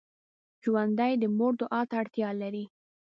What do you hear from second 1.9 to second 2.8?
اړتیا لري